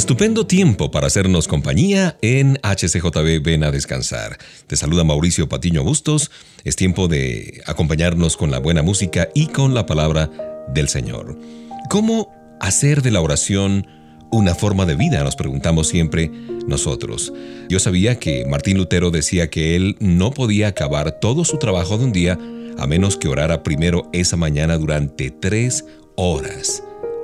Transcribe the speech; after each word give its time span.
Estupendo 0.00 0.46
tiempo 0.46 0.90
para 0.90 1.08
hacernos 1.08 1.46
compañía 1.46 2.16
en 2.22 2.58
HCJB 2.62 3.42
Ven 3.42 3.64
a 3.64 3.70
Descansar. 3.70 4.38
Te 4.66 4.74
saluda 4.74 5.04
Mauricio 5.04 5.46
Patiño 5.46 5.84
Bustos. 5.84 6.30
Es 6.64 6.74
tiempo 6.74 7.06
de 7.06 7.60
acompañarnos 7.66 8.38
con 8.38 8.50
la 8.50 8.60
buena 8.60 8.80
música 8.80 9.28
y 9.34 9.48
con 9.48 9.74
la 9.74 9.84
palabra 9.84 10.30
del 10.72 10.88
Señor. 10.88 11.38
¿Cómo 11.90 12.32
hacer 12.60 13.02
de 13.02 13.10
la 13.10 13.20
oración 13.20 13.86
una 14.30 14.54
forma 14.54 14.86
de 14.86 14.94
vida? 14.94 15.22
Nos 15.22 15.36
preguntamos 15.36 15.88
siempre 15.88 16.30
nosotros. 16.66 17.30
Yo 17.68 17.78
sabía 17.78 18.18
que 18.18 18.46
Martín 18.46 18.78
Lutero 18.78 19.10
decía 19.10 19.50
que 19.50 19.76
él 19.76 19.96
no 20.00 20.30
podía 20.30 20.68
acabar 20.68 21.20
todo 21.20 21.44
su 21.44 21.58
trabajo 21.58 21.98
de 21.98 22.04
un 22.06 22.12
día 22.12 22.38
a 22.78 22.86
menos 22.86 23.18
que 23.18 23.28
orara 23.28 23.62
primero 23.62 24.08
esa 24.14 24.38
mañana 24.38 24.78
durante 24.78 25.30
tres 25.30 25.84
horas. 26.16 26.82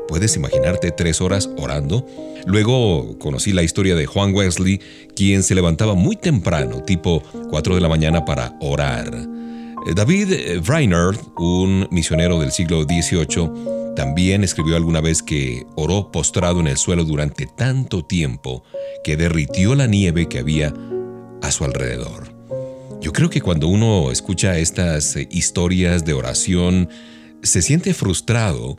¿Puedes 0.09 0.37
imaginarte 0.37 0.93
tres 0.93 1.21
horas 1.21 1.51
orando? 1.57 2.07
Luego 2.47 3.19
conocí 3.19 3.53
la 3.53 3.63
historia 3.63 3.97
de 3.97 4.07
Juan 4.07 4.35
Wesley, 4.35 4.81
quien 5.17 5.43
se 5.43 5.55
levantaba 5.55 5.95
muy 5.95 6.17
temprano, 6.17 6.83
tipo 6.83 7.23
4 7.51 7.75
de 7.75 7.81
la 7.81 7.89
mañana, 7.89 8.25
para 8.25 8.57
orar. 8.61 9.11
Eh, 9.15 9.95
David 9.95 10.61
Reinhardt, 10.65 11.21
un 11.39 11.89
misionero 11.91 12.41
del 12.41 12.53
siglo 12.53 12.85
XVIII, 12.85 13.95
también 13.97 14.45
escribió 14.45 14.77
alguna 14.77 15.01
vez 15.01 15.23
que 15.23 15.67
oró 15.75 16.13
postrado 16.13 16.61
en 16.61 16.69
el 16.69 16.77
suelo 16.77 17.05
durante 17.05 17.47
tanto 17.47 18.05
tiempo 18.05 18.63
que 19.03 19.17
derritió 19.17 19.75
la 19.75 19.87
nieve 19.87 20.29
que 20.29 20.39
había 20.39 20.73
a 21.43 21.51
su 21.51 21.65
alrededor. 21.65 22.37
Yo 23.01 23.13
creo 23.13 23.31
que 23.31 23.41
cuando 23.41 23.69
uno 23.69 24.11
escucha 24.13 24.59
estas 24.59 25.17
eh, 25.17 25.27
historias 25.31 26.05
de 26.05 26.13
oración, 26.13 26.89
se 27.43 27.63
siente 27.63 27.95
frustrado 27.95 28.77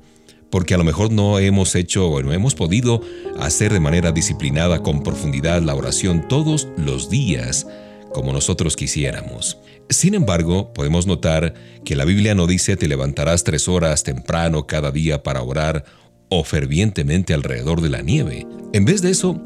porque 0.50 0.74
a 0.74 0.78
lo 0.78 0.84
mejor 0.84 1.12
no 1.12 1.40
hemos 1.40 1.76
hecho 1.76 2.08
o 2.08 2.22
no 2.22 2.34
hemos 2.34 2.56
podido 2.56 3.02
hacer 3.40 3.74
de 3.74 3.80
manera 3.80 4.12
disciplinada 4.12 4.82
con 4.82 5.04
profundidad 5.04 5.62
la 5.62 5.76
oración 5.76 6.28
todos 6.28 6.68
los 6.78 7.10
días 7.10 7.68
como 8.14 8.34
nosotros 8.34 8.76
quisiéramos. 8.76 9.58
Sin 9.90 10.14
embargo, 10.14 10.74
podemos 10.74 11.08
notar 11.08 11.54
que 11.86 11.96
la 11.96 12.06
Biblia 12.06 12.36
no 12.36 12.48
dice 12.48 12.76
te 12.78 12.88
levantarás 12.88 13.44
tres 13.44 13.68
horas 13.68 14.04
temprano 14.04 14.68
cada 14.68 14.92
día 14.92 15.24
para 15.24 15.42
orar 15.42 15.86
o 16.30 16.44
fervientemente 16.44 17.34
alrededor 17.34 17.82
de 17.82 17.90
la 17.90 18.02
nieve. 18.02 18.46
En 18.74 18.86
vez 18.86 19.02
de 19.02 19.12
eso, 19.12 19.42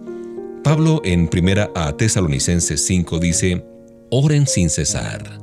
Pablo 0.64 1.02
en 1.04 1.28
primera 1.28 1.72
a 1.76 1.96
Tesalonicenses 1.98 2.86
5 2.86 3.20
dice, 3.20 3.66
oren 4.10 4.48
sin 4.48 4.70
cesar. 4.70 5.40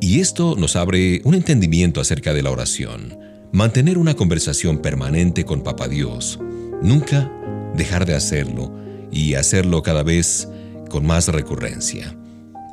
Y 0.00 0.20
esto 0.20 0.54
nos 0.56 0.76
abre 0.76 1.20
un 1.24 1.34
entendimiento 1.34 2.00
acerca 2.00 2.32
de 2.32 2.42
la 2.42 2.50
oración. 2.50 3.27
Mantener 3.52 3.96
una 3.96 4.14
conversación 4.14 4.78
permanente 4.82 5.46
con 5.46 5.62
Papá 5.62 5.88
Dios, 5.88 6.38
nunca 6.82 7.32
dejar 7.74 8.04
de 8.04 8.14
hacerlo 8.14 8.70
y 9.10 9.34
hacerlo 9.34 9.82
cada 9.82 10.02
vez 10.02 10.46
con 10.90 11.06
más 11.06 11.28
recurrencia. 11.28 12.14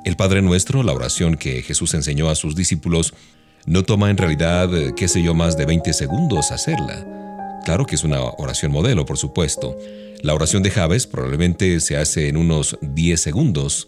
El 0.04 0.18
Padre 0.18 0.42
Nuestro, 0.42 0.84
la 0.84 0.92
oración 0.92 1.38
que 1.38 1.62
Jesús 1.62 1.94
enseñó 1.94 2.30
a 2.30 2.36
sus 2.36 2.58
discípulos, 2.58 3.14
no 3.66 3.84
toma 3.84 4.10
en 4.10 4.18
realidad, 4.18 4.70
qué 4.98 5.08
sé 5.08 5.24
yo, 5.24 5.34
más 5.34 5.56
de 5.56 5.66
20 5.66 5.94
segundos 5.94 6.52
hacerla. 6.52 7.08
Claro 7.64 7.86
que 7.86 7.96
es 7.96 8.04
una 8.04 8.22
oración 8.22 8.74
modelo, 8.74 9.06
por 9.06 9.18
supuesto. 9.18 9.78
La 10.24 10.34
oración 10.34 10.62
de 10.62 10.72
Javes 10.72 11.08
probablemente 11.08 11.80
se 11.80 11.96
hace 11.96 12.28
en 12.28 12.36
unos 12.36 12.78
10 12.82 13.22
segundos. 13.22 13.88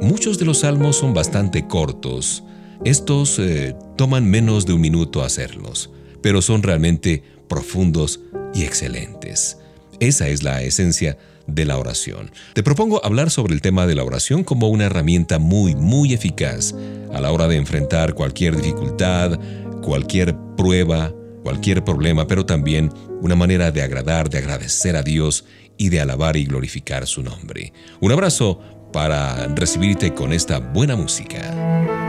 Muchos 0.00 0.40
de 0.40 0.46
los 0.46 0.58
salmos 0.58 0.96
son 0.96 1.14
bastante 1.14 1.68
cortos. 1.68 2.42
Estos 2.84 3.38
eh, 3.38 3.76
toman 3.96 4.28
menos 4.28 4.66
de 4.66 4.72
un 4.72 4.80
minuto 4.80 5.22
hacerlos 5.22 5.90
pero 6.24 6.40
son 6.40 6.62
realmente 6.62 7.22
profundos 7.50 8.18
y 8.54 8.62
excelentes. 8.62 9.58
Esa 10.00 10.26
es 10.28 10.42
la 10.42 10.62
esencia 10.62 11.18
de 11.46 11.66
la 11.66 11.76
oración. 11.76 12.30
Te 12.54 12.62
propongo 12.62 13.04
hablar 13.04 13.30
sobre 13.30 13.52
el 13.52 13.60
tema 13.60 13.86
de 13.86 13.94
la 13.94 14.04
oración 14.04 14.42
como 14.42 14.70
una 14.70 14.86
herramienta 14.86 15.38
muy, 15.38 15.74
muy 15.74 16.14
eficaz 16.14 16.74
a 17.12 17.20
la 17.20 17.30
hora 17.30 17.46
de 17.46 17.56
enfrentar 17.56 18.14
cualquier 18.14 18.56
dificultad, 18.56 19.38
cualquier 19.82 20.34
prueba, 20.56 21.12
cualquier 21.42 21.84
problema, 21.84 22.26
pero 22.26 22.46
también 22.46 22.90
una 23.20 23.36
manera 23.36 23.70
de 23.70 23.82
agradar, 23.82 24.30
de 24.30 24.38
agradecer 24.38 24.96
a 24.96 25.02
Dios 25.02 25.44
y 25.76 25.90
de 25.90 26.00
alabar 26.00 26.38
y 26.38 26.46
glorificar 26.46 27.06
su 27.06 27.22
nombre. 27.22 27.74
Un 28.00 28.12
abrazo 28.12 28.62
para 28.94 29.46
recibirte 29.48 30.14
con 30.14 30.32
esta 30.32 30.58
buena 30.58 30.96
música. 30.96 32.03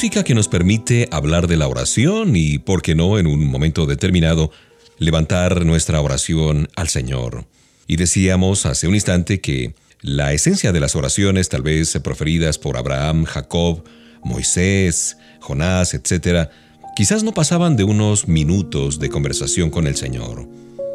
Música 0.00 0.24
que 0.24 0.34
nos 0.34 0.48
permite 0.48 1.10
hablar 1.10 1.46
de 1.46 1.58
la 1.58 1.68
oración 1.68 2.34
y, 2.34 2.56
por 2.56 2.80
qué 2.80 2.94
no, 2.94 3.18
en 3.18 3.26
un 3.26 3.46
momento 3.46 3.84
determinado, 3.84 4.50
levantar 4.96 5.66
nuestra 5.66 6.00
oración 6.00 6.70
al 6.74 6.88
Señor. 6.88 7.44
Y 7.86 7.96
decíamos 7.96 8.64
hace 8.64 8.88
un 8.88 8.94
instante 8.94 9.42
que 9.42 9.74
la 10.00 10.32
esencia 10.32 10.72
de 10.72 10.80
las 10.80 10.96
oraciones, 10.96 11.50
tal 11.50 11.60
vez 11.60 11.98
proferidas 12.02 12.56
por 12.56 12.78
Abraham, 12.78 13.24
Jacob, 13.24 13.84
Moisés, 14.24 15.18
Jonás, 15.38 15.92
etc., 15.92 16.48
quizás 16.96 17.22
no 17.22 17.34
pasaban 17.34 17.76
de 17.76 17.84
unos 17.84 18.26
minutos 18.26 19.00
de 19.00 19.10
conversación 19.10 19.68
con 19.68 19.86
el 19.86 19.96
Señor. 19.96 20.48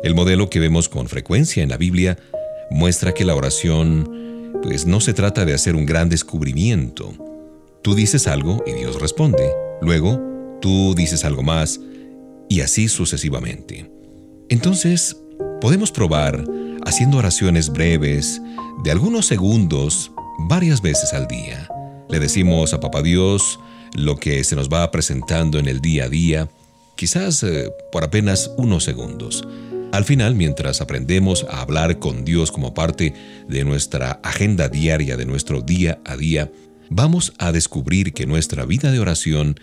El 0.04 0.16
modelo 0.16 0.50
que 0.50 0.60
vemos 0.60 0.90
con 0.90 1.08
frecuencia 1.08 1.62
en 1.62 1.70
la 1.70 1.78
Biblia 1.78 2.18
muestra 2.72 3.14
que 3.14 3.24
la 3.24 3.36
oración, 3.36 4.52
pues 4.64 4.88
no 4.88 5.00
se 5.00 5.14
trata 5.14 5.46
de 5.46 5.54
hacer 5.54 5.76
un 5.76 5.86
gran 5.86 6.10
descubrimiento. 6.10 7.35
Tú 7.86 7.94
dices 7.94 8.25
algo 8.25 8.63
y 8.65 8.72
Dios 8.72 9.00
responde. 9.00 9.48
Luego, 9.80 10.20
tú 10.60 10.96
dices 10.96 11.24
algo 11.24 11.44
más 11.44 11.80
y 12.50 12.62
así 12.62 12.88
sucesivamente. 12.88 13.92
Entonces, 14.50 15.15
podemos 15.62 15.92
probar 15.92 16.44
haciendo 16.84 17.20
oraciones 17.20 17.70
breves 17.70 18.42
de 18.84 18.89
algunos 18.89 19.27
segundos 19.27 20.12
varias 20.50 20.82
veces 20.82 21.13
al 21.13 21.27
día. 21.27 21.70
Le 22.10 22.20
decimos 22.20 22.74
a 22.74 22.80
Papá 22.80 23.04
Dios 23.04 23.60
lo 23.94 24.18
que 24.18 24.44
se 24.44 24.56
nos 24.56 24.68
va 24.68 24.89
presentando 24.89 25.60
en 25.60 25.68
el 25.68 25.80
día 25.80 26.06
a 26.06 26.10
día, 26.10 26.50
quizás 26.96 27.44
eh, 27.44 27.72
por 27.92 28.04
apenas 28.04 28.50
unos 28.58 28.84
segundos. 28.84 29.48
Al 29.92 30.06
final, 30.06 30.34
mientras 30.34 30.82
aprendemos 30.82 31.46
a 31.51 31.62
hablar 31.62 32.00
con 32.00 32.25
Dios 32.25 32.51
como 32.51 32.74
parte 32.74 33.13
de 33.48 33.63
nuestra 33.63 34.20
agenda 34.24 34.70
diaria, 34.70 35.18
de 35.18 35.25
nuestro 35.27 35.62
día 35.62 36.00
a 36.04 36.18
día, 36.18 36.51
vamos 36.89 37.34
a 37.38 37.51
descubrir 37.51 38.13
que 38.13 38.25
nuestra 38.25 38.65
vida 38.65 38.92
de 38.92 39.00
oración 39.00 39.60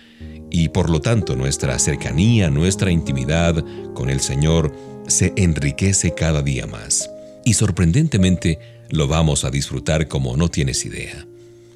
y 0.51 0.69
por 0.69 0.91
lo 0.91 1.01
tanto 1.01 1.37
nuestra 1.37 1.79
cercanía, 1.79 2.51
nuestra 2.51 2.91
intimidad 2.91 3.65
con 3.95 4.11
el 4.11 4.21
Señor 4.21 4.75
se 5.07 5.33
enriquece 5.37 6.15
cada 6.15 6.43
día 6.43 6.67
más. 6.67 7.11
Y 7.45 7.55
sorprendentemente 7.55 8.59
lo 8.91 9.09
vamos 9.09 9.45
a 9.45 9.51
disfrutar 9.51 10.09
como 10.09 10.37
no 10.37 10.49
tienes 10.49 10.85
idea. 10.85 11.27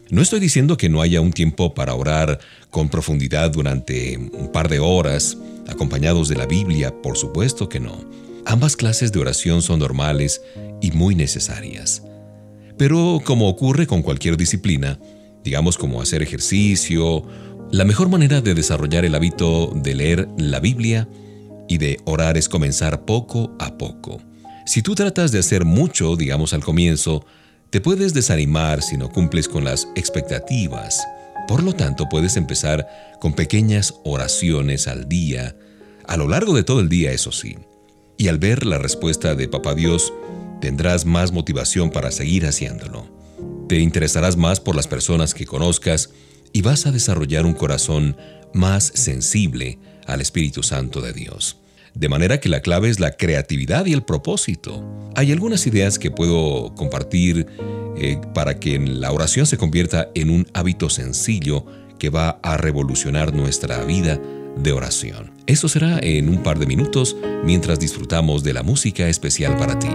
No 0.08 0.22
estoy 0.22 0.38
diciendo 0.38 0.76
que 0.76 0.88
no 0.88 1.00
haya 1.02 1.20
un 1.20 1.32
tiempo 1.32 1.74
para 1.74 1.94
orar 1.94 2.38
con 2.70 2.88
profundidad 2.88 3.50
durante 3.50 4.16
un 4.16 4.52
par 4.52 4.68
de 4.68 4.78
horas, 4.78 5.36
acompañados 5.66 6.28
de 6.28 6.36
la 6.36 6.46
Biblia, 6.46 6.94
por 7.02 7.16
supuesto 7.16 7.68
que 7.68 7.80
no. 7.80 8.04
Ambas 8.44 8.76
clases 8.76 9.10
de 9.10 9.18
oración 9.18 9.62
son 9.62 9.80
normales 9.80 10.40
y 10.80 10.92
muy 10.92 11.16
necesarias. 11.16 12.02
Pero 12.78 13.20
como 13.24 13.48
ocurre 13.48 13.88
con 13.88 14.02
cualquier 14.02 14.36
disciplina, 14.36 14.98
digamos 15.46 15.78
como 15.78 16.02
hacer 16.02 16.22
ejercicio, 16.22 17.22
la 17.70 17.84
mejor 17.84 18.08
manera 18.08 18.40
de 18.40 18.52
desarrollar 18.52 19.04
el 19.04 19.14
hábito 19.14 19.72
de 19.76 19.94
leer 19.94 20.28
la 20.36 20.58
Biblia 20.58 21.08
y 21.68 21.78
de 21.78 22.00
orar 22.04 22.36
es 22.36 22.48
comenzar 22.48 23.04
poco 23.04 23.56
a 23.60 23.78
poco. 23.78 24.20
Si 24.66 24.82
tú 24.82 24.96
tratas 24.96 25.30
de 25.30 25.38
hacer 25.38 25.64
mucho, 25.64 26.16
digamos 26.16 26.52
al 26.52 26.64
comienzo, 26.64 27.24
te 27.70 27.80
puedes 27.80 28.12
desanimar 28.12 28.82
si 28.82 28.96
no 28.96 29.08
cumples 29.08 29.48
con 29.48 29.62
las 29.62 29.86
expectativas. 29.94 31.06
Por 31.46 31.62
lo 31.62 31.74
tanto, 31.74 32.08
puedes 32.08 32.36
empezar 32.36 32.88
con 33.20 33.32
pequeñas 33.32 33.94
oraciones 34.04 34.88
al 34.88 35.08
día, 35.08 35.54
a 36.08 36.16
lo 36.16 36.26
largo 36.26 36.54
de 36.54 36.64
todo 36.64 36.80
el 36.80 36.88
día, 36.88 37.12
eso 37.12 37.30
sí. 37.30 37.56
Y 38.18 38.26
al 38.26 38.38
ver 38.38 38.66
la 38.66 38.78
respuesta 38.78 39.36
de 39.36 39.46
Papá 39.46 39.76
Dios, 39.76 40.12
tendrás 40.60 41.04
más 41.04 41.30
motivación 41.30 41.90
para 41.90 42.10
seguir 42.10 42.46
haciéndolo. 42.46 43.25
Te 43.68 43.80
interesarás 43.80 44.36
más 44.36 44.60
por 44.60 44.76
las 44.76 44.86
personas 44.86 45.34
que 45.34 45.44
conozcas 45.44 46.10
y 46.52 46.62
vas 46.62 46.86
a 46.86 46.92
desarrollar 46.92 47.46
un 47.46 47.54
corazón 47.54 48.16
más 48.54 48.92
sensible 48.94 49.78
al 50.06 50.20
Espíritu 50.20 50.62
Santo 50.62 51.00
de 51.00 51.12
Dios. 51.12 51.58
De 51.94 52.08
manera 52.08 52.38
que 52.40 52.48
la 52.48 52.60
clave 52.60 52.90
es 52.90 53.00
la 53.00 53.16
creatividad 53.16 53.86
y 53.86 53.92
el 53.92 54.02
propósito. 54.02 54.84
Hay 55.16 55.32
algunas 55.32 55.66
ideas 55.66 55.98
que 55.98 56.10
puedo 56.10 56.74
compartir 56.74 57.46
eh, 57.96 58.20
para 58.34 58.60
que 58.60 58.78
la 58.78 59.10
oración 59.10 59.46
se 59.46 59.56
convierta 59.56 60.10
en 60.14 60.30
un 60.30 60.46
hábito 60.52 60.88
sencillo 60.88 61.64
que 61.98 62.10
va 62.10 62.38
a 62.42 62.58
revolucionar 62.58 63.34
nuestra 63.34 63.82
vida 63.84 64.20
de 64.56 64.72
oración. 64.72 65.32
Eso 65.46 65.68
será 65.68 65.98
en 66.00 66.28
un 66.28 66.42
par 66.42 66.58
de 66.58 66.66
minutos 66.66 67.16
mientras 67.44 67.80
disfrutamos 67.80 68.44
de 68.44 68.52
la 68.52 68.62
música 68.62 69.08
especial 69.08 69.56
para 69.56 69.78
ti. 69.78 69.88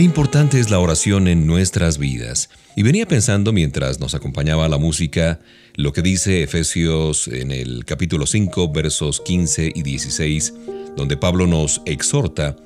Qué 0.00 0.04
importante 0.04 0.58
es 0.58 0.70
la 0.70 0.78
oración 0.78 1.28
en 1.28 1.46
nuestras 1.46 1.98
vidas. 1.98 2.48
Y 2.74 2.82
venía 2.82 3.06
pensando 3.06 3.52
mientras 3.52 4.00
nos 4.00 4.14
acompañaba 4.14 4.66
la 4.66 4.78
música 4.78 5.40
lo 5.74 5.92
que 5.92 6.00
dice 6.00 6.42
Efesios 6.42 7.28
en 7.28 7.50
el 7.50 7.84
capítulo 7.84 8.24
5 8.24 8.72
versos 8.72 9.20
15 9.20 9.70
y 9.74 9.82
16, 9.82 10.54
donde 10.96 11.18
Pablo 11.18 11.46
nos 11.46 11.82
exhorta 11.84 12.56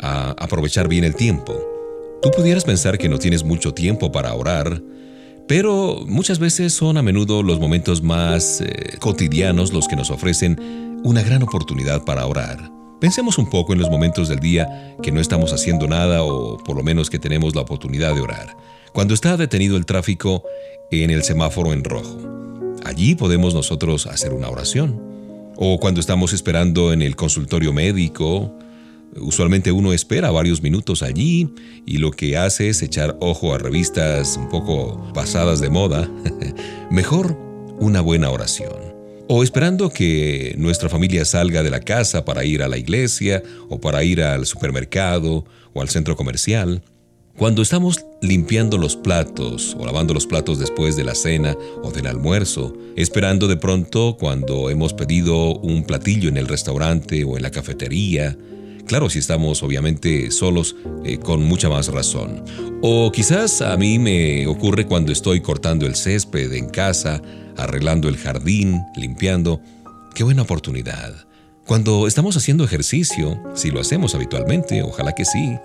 a 0.00 0.32
aprovechar 0.32 0.86
bien 0.86 1.04
el 1.04 1.14
tiempo. 1.14 1.58
Tú 2.20 2.30
pudieras 2.36 2.64
pensar 2.64 2.98
que 2.98 3.08
no 3.08 3.18
tienes 3.18 3.42
mucho 3.42 3.72
tiempo 3.72 4.12
para 4.12 4.34
orar, 4.34 4.82
pero 5.48 6.04
muchas 6.06 6.38
veces 6.38 6.74
son 6.74 6.98
a 6.98 7.02
menudo 7.02 7.42
los 7.42 7.58
momentos 7.58 8.02
más 8.02 8.60
eh, 8.60 8.98
cotidianos 9.00 9.72
los 9.72 9.88
que 9.88 9.96
nos 9.96 10.10
ofrecen 10.10 11.00
una 11.04 11.22
gran 11.22 11.42
oportunidad 11.42 12.04
para 12.04 12.26
orar. 12.26 12.75
Pensemos 13.00 13.36
un 13.36 13.50
poco 13.50 13.74
en 13.74 13.78
los 13.78 13.90
momentos 13.90 14.28
del 14.28 14.40
día 14.40 14.96
que 15.02 15.12
no 15.12 15.20
estamos 15.20 15.52
haciendo 15.52 15.86
nada 15.86 16.22
o 16.22 16.56
por 16.56 16.76
lo 16.76 16.82
menos 16.82 17.10
que 17.10 17.18
tenemos 17.18 17.54
la 17.54 17.60
oportunidad 17.60 18.14
de 18.14 18.22
orar. 18.22 18.56
Cuando 18.94 19.12
está 19.12 19.36
detenido 19.36 19.76
el 19.76 19.84
tráfico 19.84 20.42
en 20.90 21.10
el 21.10 21.22
semáforo 21.22 21.74
en 21.74 21.84
rojo. 21.84 22.18
Allí 22.84 23.14
podemos 23.14 23.52
nosotros 23.52 24.06
hacer 24.06 24.32
una 24.32 24.48
oración. 24.48 24.98
O 25.56 25.78
cuando 25.78 26.00
estamos 26.00 26.32
esperando 26.32 26.92
en 26.92 27.02
el 27.02 27.16
consultorio 27.16 27.72
médico. 27.74 28.56
Usualmente 29.16 29.72
uno 29.72 29.92
espera 29.92 30.30
varios 30.30 30.62
minutos 30.62 31.02
allí 31.02 31.50
y 31.84 31.98
lo 31.98 32.10
que 32.12 32.38
hace 32.38 32.70
es 32.70 32.82
echar 32.82 33.16
ojo 33.20 33.54
a 33.54 33.58
revistas 33.58 34.36
un 34.38 34.48
poco 34.48 35.12
pasadas 35.12 35.60
de 35.60 35.68
moda. 35.68 36.10
Mejor 36.90 37.38
una 37.78 38.00
buena 38.00 38.30
oración 38.30 38.95
o 39.28 39.42
esperando 39.42 39.90
que 39.90 40.54
nuestra 40.58 40.88
familia 40.88 41.24
salga 41.24 41.62
de 41.62 41.70
la 41.70 41.80
casa 41.80 42.24
para 42.24 42.44
ir 42.44 42.62
a 42.62 42.68
la 42.68 42.78
iglesia 42.78 43.42
o 43.68 43.80
para 43.80 44.04
ir 44.04 44.22
al 44.22 44.46
supermercado 44.46 45.44
o 45.72 45.82
al 45.82 45.88
centro 45.88 46.16
comercial. 46.16 46.82
Cuando 47.36 47.60
estamos 47.60 48.04
limpiando 48.22 48.78
los 48.78 48.96
platos 48.96 49.76
o 49.78 49.84
lavando 49.84 50.14
los 50.14 50.26
platos 50.26 50.58
después 50.58 50.96
de 50.96 51.04
la 51.04 51.14
cena 51.14 51.54
o 51.82 51.90
del 51.90 52.06
almuerzo, 52.06 52.74
esperando 52.96 53.46
de 53.46 53.58
pronto 53.58 54.16
cuando 54.18 54.70
hemos 54.70 54.94
pedido 54.94 55.58
un 55.58 55.84
platillo 55.84 56.30
en 56.30 56.38
el 56.38 56.48
restaurante 56.48 57.24
o 57.24 57.36
en 57.36 57.42
la 57.42 57.50
cafetería, 57.50 58.36
Claro, 58.86 59.10
si 59.10 59.18
estamos 59.18 59.64
obviamente 59.64 60.30
solos, 60.30 60.76
eh, 61.04 61.18
con 61.18 61.42
mucha 61.42 61.68
más 61.68 61.88
razón. 61.88 62.44
O 62.82 63.10
quizás 63.10 63.60
a 63.60 63.76
mí 63.76 63.98
me 63.98 64.46
ocurre 64.46 64.86
cuando 64.86 65.10
estoy 65.10 65.40
cortando 65.40 65.86
el 65.86 65.96
césped 65.96 66.52
en 66.52 66.68
casa, 66.68 67.20
arreglando 67.56 68.08
el 68.08 68.16
jardín, 68.16 68.82
limpiando. 68.96 69.60
Qué 70.14 70.24
buena 70.24 70.42
oportunidad. 70.42 71.14
Cuando 71.66 72.06
estamos 72.06 72.36
haciendo 72.36 72.64
ejercicio, 72.64 73.42
si 73.54 73.70
lo 73.70 73.80
hacemos 73.80 74.14
habitualmente, 74.14 74.82
ojalá 74.82 75.14
que 75.14 75.24
sí. 75.24 75.56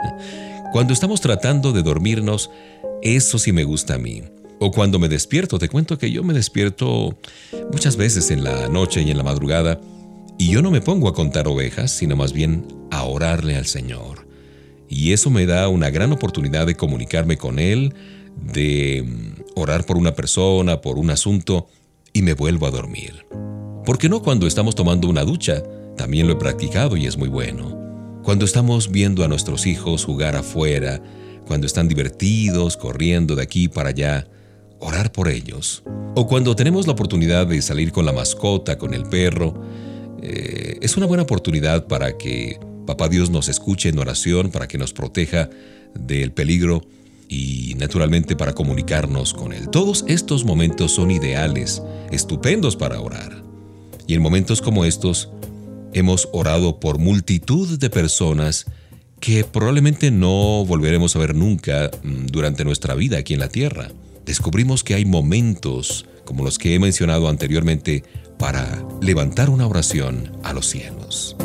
Cuando 0.71 0.93
estamos 0.93 1.21
tratando 1.21 1.73
de 1.73 1.83
dormirnos, 1.83 2.49
eso 3.01 3.37
sí 3.37 3.51
me 3.51 3.63
gusta 3.63 3.95
a 3.95 3.97
mí. 3.97 4.23
O 4.59 4.71
cuando 4.71 4.99
me 4.99 5.09
despierto, 5.09 5.59
te 5.59 5.69
cuento 5.69 5.97
que 5.97 6.11
yo 6.11 6.23
me 6.23 6.33
despierto 6.33 7.17
muchas 7.71 7.97
veces 7.97 8.31
en 8.31 8.43
la 8.43 8.67
noche 8.67 9.01
y 9.01 9.11
en 9.11 9.17
la 9.17 9.23
madrugada, 9.23 9.79
y 10.37 10.49
yo 10.49 10.61
no 10.61 10.71
me 10.71 10.81
pongo 10.81 11.07
a 11.07 11.13
contar 11.13 11.47
ovejas, 11.47 11.91
sino 11.91 12.15
más 12.15 12.33
bien 12.33 12.65
a 12.89 13.03
orarle 13.03 13.55
al 13.55 13.67
Señor. 13.67 14.27
Y 14.89 15.13
eso 15.13 15.29
me 15.29 15.45
da 15.45 15.67
una 15.67 15.89
gran 15.89 16.11
oportunidad 16.11 16.65
de 16.65 16.75
comunicarme 16.75 17.37
con 17.37 17.59
Él, 17.59 17.93
de 18.35 19.03
mm, 19.05 19.59
orar 19.59 19.85
por 19.85 19.97
una 19.97 20.15
persona, 20.15 20.81
por 20.81 20.97
un 20.97 21.09
asunto, 21.09 21.67
y 22.13 22.21
me 22.21 22.33
vuelvo 22.33 22.67
a 22.67 22.71
dormir. 22.71 23.25
¿Por 23.85 23.97
qué 23.97 24.09
no 24.09 24.21
cuando 24.21 24.47
estamos 24.47 24.75
tomando 24.75 25.07
una 25.07 25.23
ducha? 25.23 25.63
También 25.97 26.27
lo 26.27 26.33
he 26.33 26.37
practicado 26.37 26.97
y 26.97 27.07
es 27.07 27.17
muy 27.17 27.29
bueno. 27.29 27.77
Cuando 28.23 28.45
estamos 28.45 28.91
viendo 28.91 29.23
a 29.23 29.27
nuestros 29.27 29.65
hijos 29.65 30.05
jugar 30.05 30.35
afuera, 30.35 31.01
cuando 31.47 31.67
están 31.67 31.87
divertidos, 31.87 32.77
corriendo 32.77 33.35
de 33.35 33.43
aquí 33.43 33.67
para 33.67 33.89
allá, 33.89 34.27
orar 34.79 35.11
por 35.11 35.27
ellos. 35.27 35.83
O 36.15 36.27
cuando 36.27 36.55
tenemos 36.55 36.85
la 36.87 36.93
oportunidad 36.93 37.47
de 37.47 37.61
salir 37.61 37.91
con 37.91 38.05
la 38.05 38.13
mascota, 38.13 38.77
con 38.77 38.93
el 38.93 39.03
perro, 39.03 39.53
eh, 40.21 40.77
es 40.81 40.97
una 40.97 41.05
buena 41.05 41.23
oportunidad 41.23 41.87
para 41.87 42.17
que 42.17 42.59
Papá 42.85 43.09
Dios 43.09 43.29
nos 43.29 43.47
escuche 43.47 43.89
en 43.89 43.99
oración, 43.99 44.51
para 44.51 44.67
que 44.67 44.77
nos 44.77 44.93
proteja 44.93 45.49
del 45.93 46.31
peligro 46.31 46.83
y 47.31 47.75
naturalmente 47.77 48.35
para 48.35 48.53
comunicarnos 48.53 49.33
con 49.33 49.53
Él. 49.53 49.69
Todos 49.69 50.03
estos 50.09 50.43
momentos 50.43 50.91
son 50.91 51.11
ideales, 51.11 51.81
estupendos 52.11 52.75
para 52.75 52.99
orar. 52.99 53.41
Y 54.05 54.15
en 54.15 54.21
momentos 54.21 54.61
como 54.61 54.83
estos, 54.83 55.29
hemos 55.93 56.27
orado 56.33 56.81
por 56.81 56.99
multitud 56.99 57.79
de 57.79 57.89
personas 57.89 58.65
que 59.21 59.45
probablemente 59.45 60.11
no 60.11 60.65
volveremos 60.65 61.15
a 61.15 61.19
ver 61.19 61.33
nunca 61.33 61.89
mm, 62.03 62.25
durante 62.25 62.65
nuestra 62.65 62.95
vida 62.95 63.19
aquí 63.19 63.33
en 63.33 63.39
la 63.39 63.47
tierra. 63.47 63.87
Descubrimos 64.25 64.83
que 64.83 64.95
hay 64.95 65.05
momentos, 65.05 66.05
como 66.25 66.43
los 66.43 66.57
que 66.57 66.75
he 66.75 66.79
mencionado 66.79 67.29
anteriormente, 67.29 68.03
para 68.37 68.85
levantar 69.01 69.49
una 69.49 69.67
oración 69.67 70.33
a 70.43 70.51
los 70.51 70.67
cielos. 70.67 71.37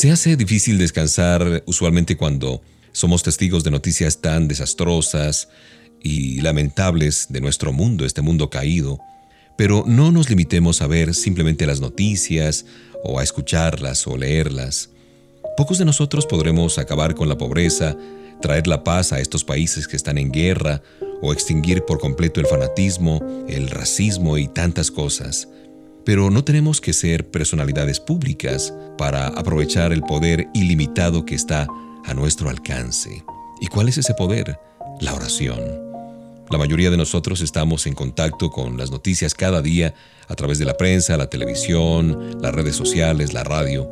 Se 0.00 0.10
hace 0.10 0.34
difícil 0.34 0.78
descansar 0.78 1.62
usualmente 1.66 2.16
cuando 2.16 2.62
somos 2.90 3.22
testigos 3.22 3.64
de 3.64 3.70
noticias 3.70 4.22
tan 4.22 4.48
desastrosas 4.48 5.50
y 6.00 6.40
lamentables 6.40 7.26
de 7.28 7.42
nuestro 7.42 7.74
mundo, 7.74 8.06
este 8.06 8.22
mundo 8.22 8.48
caído, 8.48 8.98
pero 9.58 9.84
no 9.86 10.10
nos 10.10 10.30
limitemos 10.30 10.80
a 10.80 10.86
ver 10.86 11.14
simplemente 11.14 11.66
las 11.66 11.82
noticias 11.82 12.64
o 13.04 13.18
a 13.18 13.22
escucharlas 13.22 14.06
o 14.06 14.16
leerlas. 14.16 14.88
Pocos 15.54 15.76
de 15.76 15.84
nosotros 15.84 16.24
podremos 16.24 16.78
acabar 16.78 17.14
con 17.14 17.28
la 17.28 17.36
pobreza, 17.36 17.94
traer 18.40 18.68
la 18.68 18.82
paz 18.82 19.12
a 19.12 19.20
estos 19.20 19.44
países 19.44 19.86
que 19.86 19.96
están 19.96 20.16
en 20.16 20.32
guerra 20.32 20.80
o 21.20 21.34
extinguir 21.34 21.84
por 21.84 21.98
completo 21.98 22.40
el 22.40 22.46
fanatismo, 22.46 23.44
el 23.50 23.68
racismo 23.68 24.38
y 24.38 24.48
tantas 24.48 24.90
cosas. 24.90 25.46
Pero 26.10 26.28
no 26.28 26.42
tenemos 26.42 26.80
que 26.80 26.92
ser 26.92 27.30
personalidades 27.30 28.00
públicas 28.00 28.74
para 28.98 29.28
aprovechar 29.28 29.92
el 29.92 30.02
poder 30.02 30.48
ilimitado 30.54 31.24
que 31.24 31.36
está 31.36 31.68
a 32.04 32.14
nuestro 32.14 32.50
alcance. 32.50 33.22
¿Y 33.60 33.68
cuál 33.68 33.88
es 33.88 33.96
ese 33.96 34.14
poder? 34.14 34.58
La 35.00 35.14
oración. 35.14 35.60
La 36.50 36.58
mayoría 36.58 36.90
de 36.90 36.96
nosotros 36.96 37.42
estamos 37.42 37.86
en 37.86 37.94
contacto 37.94 38.50
con 38.50 38.76
las 38.76 38.90
noticias 38.90 39.34
cada 39.34 39.62
día 39.62 39.94
a 40.26 40.34
través 40.34 40.58
de 40.58 40.64
la 40.64 40.76
prensa, 40.76 41.16
la 41.16 41.30
televisión, 41.30 42.40
las 42.42 42.56
redes 42.56 42.74
sociales, 42.74 43.32
la 43.32 43.44
radio. 43.44 43.88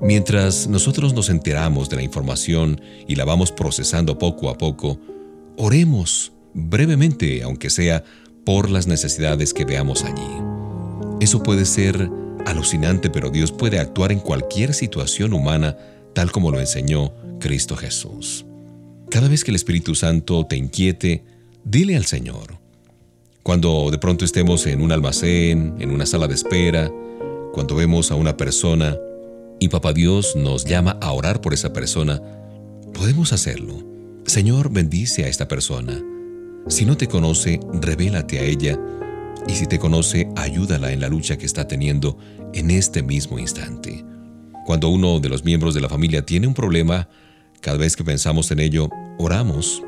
Mientras 0.00 0.66
nosotros 0.66 1.14
nos 1.14 1.28
enteramos 1.28 1.88
de 1.88 1.94
la 1.94 2.02
información 2.02 2.80
y 3.06 3.14
la 3.14 3.24
vamos 3.24 3.52
procesando 3.52 4.18
poco 4.18 4.50
a 4.50 4.58
poco, 4.58 4.98
oremos 5.56 6.32
brevemente, 6.52 7.44
aunque 7.44 7.70
sea 7.70 8.02
por 8.44 8.70
las 8.70 8.88
necesidades 8.88 9.54
que 9.54 9.64
veamos 9.64 10.02
allí. 10.02 10.49
Eso 11.20 11.42
puede 11.42 11.66
ser 11.66 12.10
alucinante, 12.46 13.10
pero 13.10 13.30
Dios 13.30 13.52
puede 13.52 13.78
actuar 13.78 14.10
en 14.10 14.20
cualquier 14.20 14.72
situación 14.72 15.34
humana 15.34 15.76
tal 16.14 16.32
como 16.32 16.50
lo 16.50 16.58
enseñó 16.58 17.12
Cristo 17.38 17.76
Jesús. 17.76 18.46
Cada 19.10 19.28
vez 19.28 19.44
que 19.44 19.50
el 19.50 19.56
Espíritu 19.56 19.94
Santo 19.94 20.46
te 20.46 20.56
inquiete, 20.56 21.24
dile 21.64 21.96
al 21.96 22.06
Señor. 22.06 22.58
Cuando 23.42 23.90
de 23.90 23.98
pronto 23.98 24.24
estemos 24.24 24.66
en 24.66 24.80
un 24.80 24.92
almacén, 24.92 25.74
en 25.78 25.90
una 25.90 26.06
sala 26.06 26.26
de 26.26 26.34
espera, 26.34 26.90
cuando 27.52 27.74
vemos 27.74 28.10
a 28.10 28.14
una 28.14 28.36
persona 28.36 28.96
y 29.58 29.68
Papá 29.68 29.92
Dios 29.92 30.36
nos 30.36 30.64
llama 30.64 30.96
a 31.02 31.12
orar 31.12 31.40
por 31.40 31.52
esa 31.52 31.72
persona, 31.72 32.22
podemos 32.94 33.32
hacerlo. 33.32 33.84
Señor, 34.24 34.72
bendice 34.72 35.24
a 35.24 35.28
esta 35.28 35.48
persona. 35.48 36.00
Si 36.68 36.86
no 36.86 36.96
te 36.96 37.08
conoce, 37.08 37.60
revélate 37.72 38.38
a 38.38 38.42
ella 38.42 38.78
y 39.46 39.54
si 39.54 39.66
te 39.66 39.78
conoce, 39.78 40.28
ayúdala 40.36 40.92
en 40.92 41.00
la 41.00 41.08
lucha 41.08 41.36
que 41.36 41.46
está 41.46 41.66
teniendo 41.66 42.18
en 42.52 42.70
este 42.70 43.02
mismo 43.02 43.38
instante. 43.38 44.04
Cuando 44.66 44.88
uno 44.88 45.20
de 45.20 45.28
los 45.28 45.44
miembros 45.44 45.74
de 45.74 45.80
la 45.80 45.88
familia 45.88 46.24
tiene 46.24 46.46
un 46.46 46.54
problema, 46.54 47.08
cada 47.60 47.78
vez 47.78 47.96
que 47.96 48.04
pensamos 48.04 48.50
en 48.50 48.60
ello, 48.60 48.88
oramos 49.18 49.82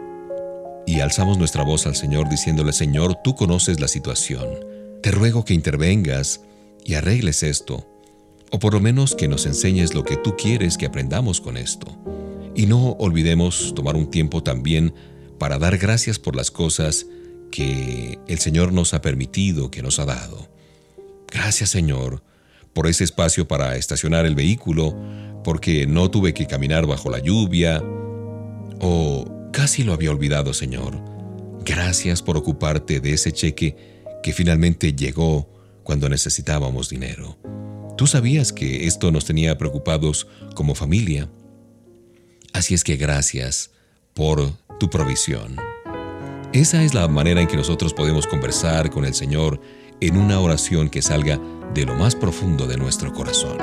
y 0.86 1.00
alzamos 1.00 1.38
nuestra 1.38 1.62
voz 1.62 1.86
al 1.86 1.94
Señor 1.94 2.28
diciéndole, 2.28 2.72
Señor, 2.72 3.16
tú 3.22 3.34
conoces 3.34 3.80
la 3.80 3.88
situación. 3.88 4.48
Te 5.02 5.10
ruego 5.10 5.44
que 5.44 5.54
intervengas 5.54 6.40
y 6.84 6.94
arregles 6.94 7.42
esto, 7.42 7.86
o 8.50 8.58
por 8.58 8.74
lo 8.74 8.80
menos 8.80 9.14
que 9.14 9.28
nos 9.28 9.46
enseñes 9.46 9.94
lo 9.94 10.04
que 10.04 10.16
tú 10.16 10.34
quieres 10.36 10.76
que 10.76 10.86
aprendamos 10.86 11.40
con 11.40 11.56
esto. 11.56 11.86
Y 12.54 12.66
no 12.66 12.92
olvidemos 12.98 13.72
tomar 13.74 13.96
un 13.96 14.10
tiempo 14.10 14.42
también 14.42 14.92
para 15.38 15.58
dar 15.58 15.78
gracias 15.78 16.18
por 16.18 16.36
las 16.36 16.50
cosas 16.50 17.06
que 17.52 18.18
el 18.26 18.40
Señor 18.40 18.72
nos 18.72 18.94
ha 18.94 19.00
permitido, 19.00 19.70
que 19.70 19.82
nos 19.82 20.00
ha 20.00 20.06
dado. 20.06 20.48
Gracias 21.28 21.70
Señor 21.70 22.24
por 22.72 22.86
ese 22.86 23.04
espacio 23.04 23.46
para 23.46 23.76
estacionar 23.76 24.26
el 24.26 24.34
vehículo, 24.34 24.96
porque 25.44 25.86
no 25.86 26.10
tuve 26.10 26.34
que 26.34 26.46
caminar 26.46 26.86
bajo 26.86 27.10
la 27.10 27.18
lluvia, 27.18 27.82
o 28.80 29.50
casi 29.52 29.84
lo 29.84 29.92
había 29.92 30.10
olvidado 30.10 30.54
Señor. 30.54 30.98
Gracias 31.64 32.22
por 32.22 32.36
ocuparte 32.36 33.00
de 33.00 33.12
ese 33.12 33.32
cheque 33.32 33.76
que 34.22 34.32
finalmente 34.32 34.94
llegó 34.94 35.48
cuando 35.84 36.08
necesitábamos 36.08 36.88
dinero. 36.88 37.38
Tú 37.96 38.06
sabías 38.06 38.52
que 38.52 38.86
esto 38.86 39.12
nos 39.12 39.26
tenía 39.26 39.58
preocupados 39.58 40.26
como 40.54 40.74
familia. 40.74 41.28
Así 42.52 42.74
es 42.74 42.84
que 42.84 42.96
gracias 42.96 43.70
por 44.14 44.52
tu 44.78 44.90
provisión. 44.90 45.71
Esa 46.52 46.82
es 46.82 46.92
la 46.92 47.08
manera 47.08 47.40
en 47.40 47.46
que 47.46 47.56
nosotros 47.56 47.94
podemos 47.94 48.26
conversar 48.26 48.90
con 48.90 49.06
el 49.06 49.14
Señor 49.14 49.58
en 50.00 50.18
una 50.18 50.38
oración 50.38 50.90
que 50.90 51.00
salga 51.00 51.40
de 51.72 51.86
lo 51.86 51.94
más 51.94 52.14
profundo 52.14 52.66
de 52.66 52.76
nuestro 52.76 53.10
corazón. 53.14 53.56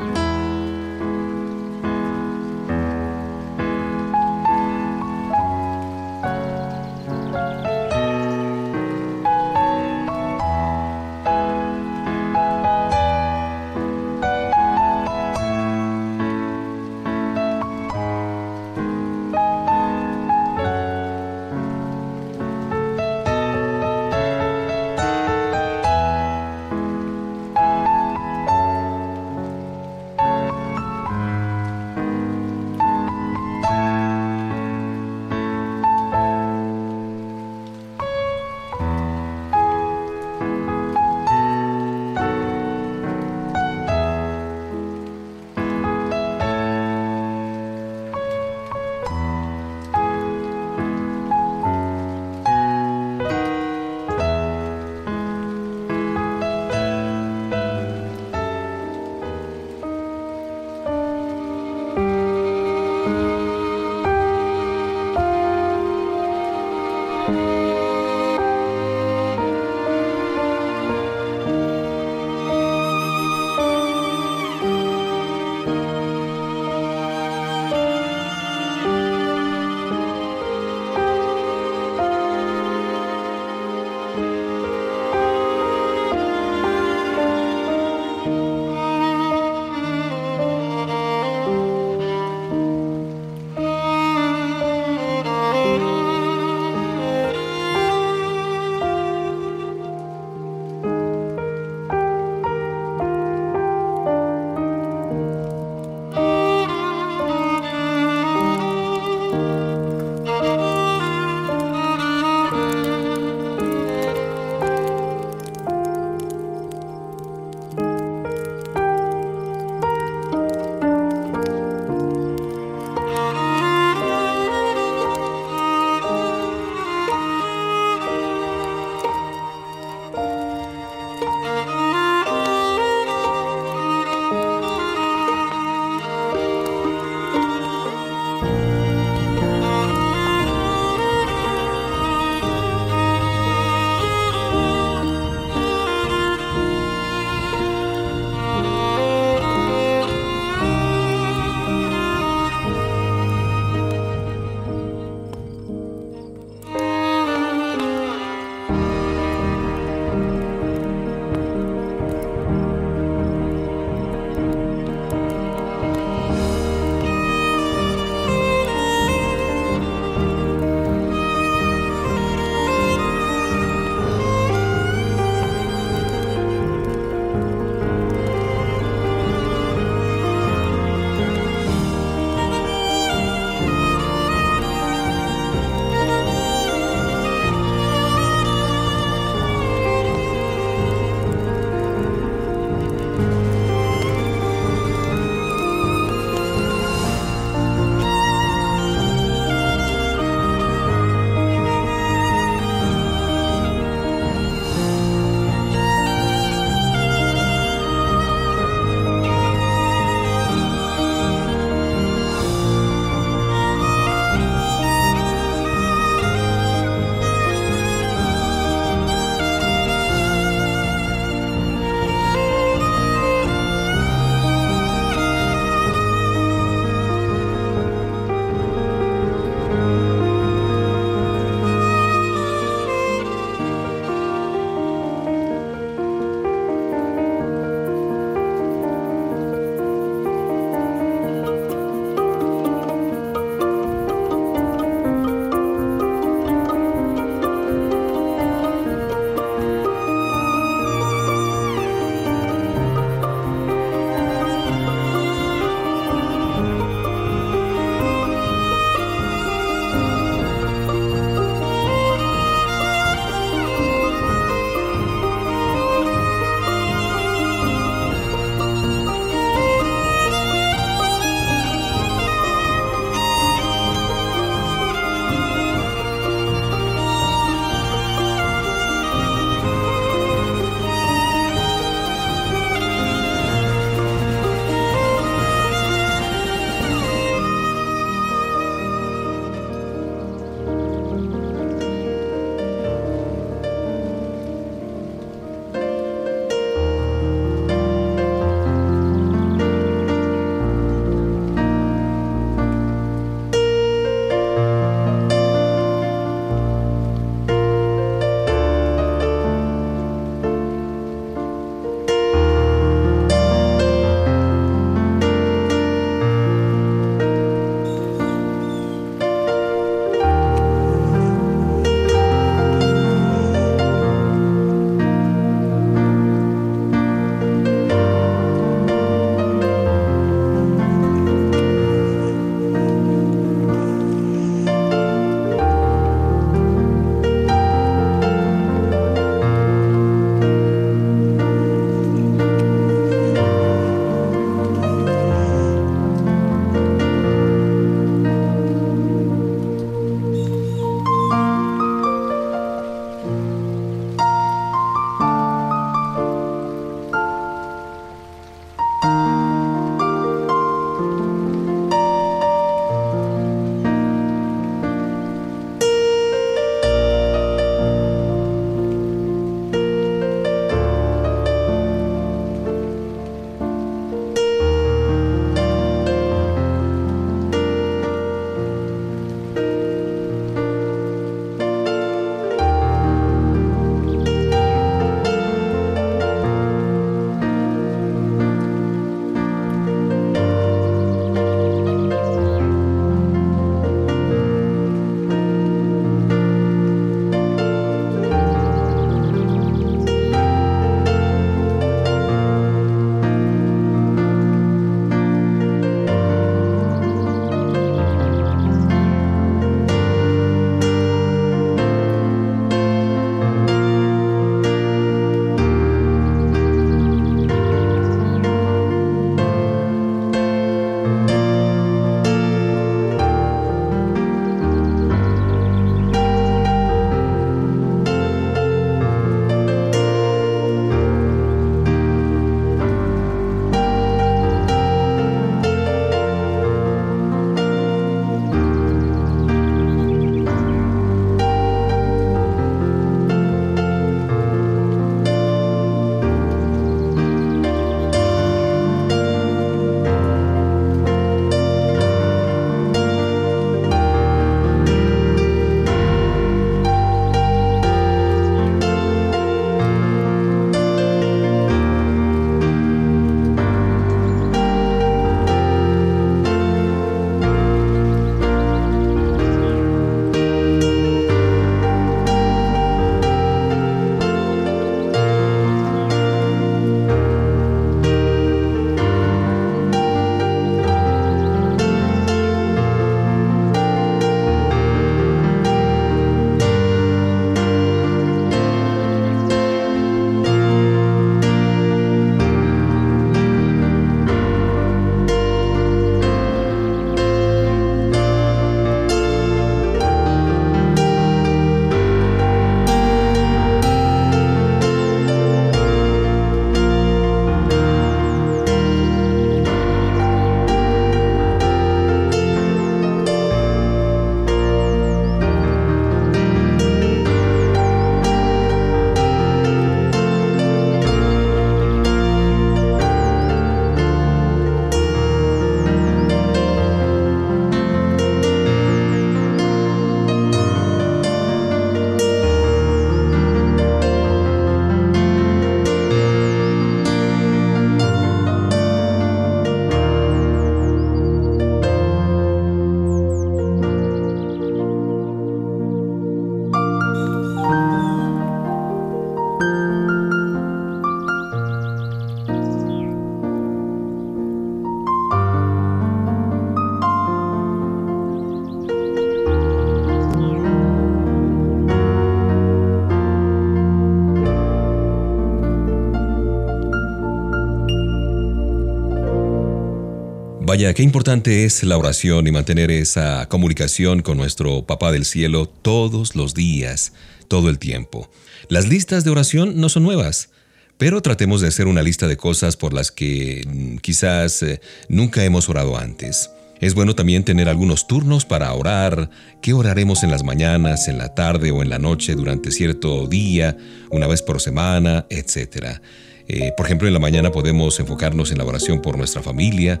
Vaya, 570.74 570.92
qué 570.92 571.04
importante 571.04 571.64
es 571.64 571.84
la 571.84 571.96
oración 571.96 572.48
y 572.48 572.50
mantener 572.50 572.90
esa 572.90 573.48
comunicación 573.48 574.22
con 574.22 574.36
nuestro 574.36 574.84
Papá 574.84 575.12
del 575.12 575.24
Cielo 575.24 575.66
todos 575.66 576.34
los 576.34 576.52
días, 576.52 577.12
todo 577.46 577.70
el 577.70 577.78
tiempo. 577.78 578.28
Las 578.68 578.88
listas 578.88 579.22
de 579.22 579.30
oración 579.30 579.80
no 579.80 579.88
son 579.88 580.02
nuevas, 580.02 580.50
pero 580.98 581.22
tratemos 581.22 581.60
de 581.60 581.68
hacer 581.68 581.86
una 581.86 582.02
lista 582.02 582.26
de 582.26 582.36
cosas 582.36 582.76
por 582.76 582.92
las 582.92 583.12
que 583.12 583.62
mm, 583.64 583.98
quizás 583.98 584.64
eh, 584.64 584.80
nunca 585.08 585.44
hemos 585.44 585.68
orado 585.68 585.96
antes. 585.96 586.50
Es 586.80 586.94
bueno 586.94 587.14
también 587.14 587.44
tener 587.44 587.68
algunos 587.68 588.08
turnos 588.08 588.44
para 588.44 588.72
orar, 588.72 589.30
qué 589.62 589.74
oraremos 589.74 590.24
en 590.24 590.32
las 590.32 590.42
mañanas, 590.42 591.06
en 591.06 591.18
la 591.18 591.36
tarde 591.36 591.70
o 591.70 591.82
en 591.82 591.88
la 591.88 592.00
noche 592.00 592.34
durante 592.34 592.72
cierto 592.72 593.28
día, 593.28 593.76
una 594.10 594.26
vez 594.26 594.42
por 594.42 594.60
semana, 594.60 595.24
etc. 595.30 596.00
Eh, 596.48 596.72
por 596.76 596.86
ejemplo, 596.86 597.06
en 597.06 597.14
la 597.14 597.20
mañana 597.20 597.52
podemos 597.52 598.00
enfocarnos 598.00 598.50
en 598.50 598.58
la 598.58 598.64
oración 598.64 599.00
por 599.00 599.16
nuestra 599.16 599.40
familia, 599.40 600.00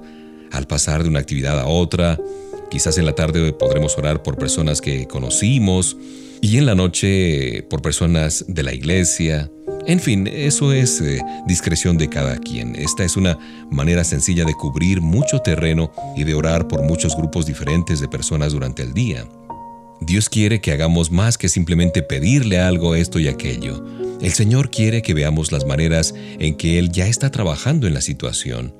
al 0.54 0.66
pasar 0.66 1.02
de 1.02 1.08
una 1.08 1.18
actividad 1.18 1.58
a 1.58 1.66
otra. 1.66 2.18
Quizás 2.70 2.98
en 2.98 3.06
la 3.06 3.14
tarde 3.14 3.52
podremos 3.52 3.96
orar 3.98 4.22
por 4.22 4.36
personas 4.38 4.80
que 4.80 5.06
conocimos 5.06 5.96
y 6.40 6.58
en 6.58 6.66
la 6.66 6.74
noche 6.74 7.62
por 7.70 7.82
personas 7.82 8.44
de 8.48 8.62
la 8.62 8.74
iglesia. 8.74 9.50
En 9.86 10.00
fin, 10.00 10.26
eso 10.26 10.72
es 10.72 11.00
eh, 11.00 11.20
discreción 11.46 11.98
de 11.98 12.08
cada 12.08 12.38
quien. 12.38 12.74
Esta 12.74 13.04
es 13.04 13.16
una 13.16 13.38
manera 13.70 14.02
sencilla 14.02 14.44
de 14.44 14.54
cubrir 14.54 15.00
mucho 15.00 15.40
terreno 15.40 15.92
y 16.16 16.24
de 16.24 16.34
orar 16.34 16.68
por 16.68 16.82
muchos 16.82 17.16
grupos 17.16 17.44
diferentes 17.44 18.00
de 18.00 18.08
personas 18.08 18.52
durante 18.52 18.82
el 18.82 18.94
día. 18.94 19.26
Dios 20.00 20.28
quiere 20.28 20.60
que 20.60 20.72
hagamos 20.72 21.10
más 21.10 21.38
que 21.38 21.48
simplemente 21.48 22.02
pedirle 22.02 22.58
algo, 22.58 22.94
esto 22.94 23.18
y 23.18 23.28
aquello. 23.28 23.84
El 24.20 24.32
Señor 24.32 24.70
quiere 24.70 25.02
que 25.02 25.14
veamos 25.14 25.52
las 25.52 25.66
maneras 25.66 26.14
en 26.38 26.56
que 26.56 26.78
Él 26.78 26.90
ya 26.90 27.06
está 27.06 27.30
trabajando 27.30 27.86
en 27.86 27.94
la 27.94 28.00
situación 28.00 28.74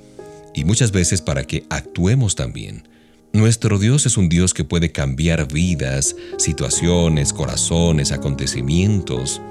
y 0.55 0.65
muchas 0.65 0.93
veces 0.93 1.21
para 1.21 1.45
que 1.45 1.67
actuemos 1.69 2.35
también. 2.37 2.89
Nuestro 3.33 3.79
Dios 3.81 4.07
es 4.07 4.17
un 4.17 4.29
Dios 4.29 4.55
que 4.55 4.63
puede 4.63 4.93
cambiar 4.93 5.53
vidas, 5.53 6.15
situaciones, 6.39 7.33
corazones, 7.33 8.13
acontecimientos. 8.13 9.43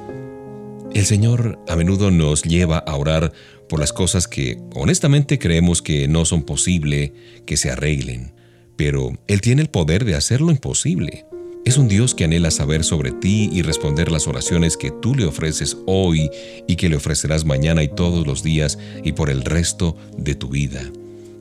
El 0.93 1.05
Señor 1.05 1.59
a 1.67 1.75
menudo 1.75 2.09
nos 2.09 2.43
lleva 2.43 2.77
a 2.77 2.95
orar 2.95 3.33
por 3.67 3.79
las 3.79 3.91
cosas 3.91 4.27
que 4.27 4.57
honestamente 4.73 5.37
creemos 5.37 5.81
que 5.81 6.07
no 6.07 6.23
son 6.23 6.43
posible 6.43 7.13
que 7.45 7.57
se 7.57 7.71
arreglen, 7.71 8.33
pero 8.77 9.11
Él 9.27 9.41
tiene 9.41 9.63
el 9.63 9.69
poder 9.69 10.05
de 10.05 10.15
hacer 10.15 10.39
lo 10.39 10.51
imposible. 10.51 11.25
Es 11.65 11.77
un 11.77 11.87
Dios 11.87 12.13
que 12.13 12.25
anhela 12.25 12.51
saber 12.51 12.83
sobre 12.83 13.11
ti 13.11 13.49
y 13.53 13.61
responder 13.61 14.11
las 14.11 14.27
oraciones 14.27 14.75
que 14.75 14.91
tú 14.91 15.15
le 15.15 15.25
ofreces 15.25 15.77
hoy 15.85 16.29
y 16.67 16.75
que 16.75 16.89
le 16.89 16.97
ofrecerás 16.97 17.45
mañana 17.45 17.83
y 17.83 17.87
todos 17.87 18.27
los 18.27 18.43
días 18.43 18.77
y 19.01 19.13
por 19.13 19.29
el 19.29 19.45
resto 19.45 19.95
de 20.17 20.35
tu 20.35 20.49
vida. 20.49 20.81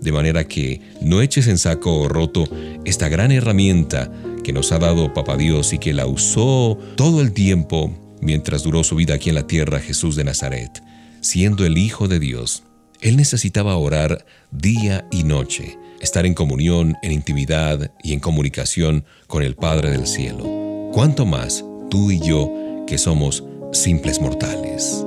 De 0.01 0.12
manera 0.12 0.45
que 0.45 0.81
no 1.01 1.23
eches 1.23 1.49
en 1.49 1.59
saco 1.59 2.09
roto 2.09 2.45
esta 2.85 3.09
gran 3.09 3.33
herramienta 3.33 4.12
que 4.45 4.53
nos 4.53 4.70
ha 4.70 4.79
dado 4.79 5.12
Papa 5.12 5.37
Dios 5.37 5.73
y 5.73 5.79
que 5.79 5.93
la 5.93 6.07
usó 6.07 6.79
todo 6.97 7.20
el 7.20 7.33
tiempo 7.33 7.93
mientras 8.20 8.62
duró 8.62 8.85
su 8.85 8.95
vida 8.95 9.14
aquí 9.14 9.31
en 9.31 9.35
la 9.35 9.49
tierra 9.49 9.81
Jesús 9.81 10.14
de 10.14 10.23
Nazaret. 10.23 10.83
Siendo 11.20 11.66
el 11.66 11.79
Hijo 11.79 12.07
de 12.07 12.20
Dios, 12.20 12.62
Él 13.01 13.16
necesitaba 13.16 13.77
orar 13.77 14.25
día 14.53 15.05
y 15.11 15.25
noche 15.25 15.79
estar 16.03 16.27
en 16.27 16.35
comunión, 16.35 16.97
en 17.03 17.13
intimidad 17.13 17.93
y 18.03 18.13
en 18.13 18.21
comunicación 18.21 19.05
con 19.29 19.43
el 19.43 19.55
Padre 19.55 19.91
del 19.91 20.07
Cielo. 20.07 20.91
¿Cuánto 20.93 21.25
más 21.25 21.65
tú 21.89 22.11
y 22.11 22.21
yo 22.21 22.53
que 22.87 22.99
somos 22.99 23.45
simples 23.73 24.21
mortales? 24.21 25.07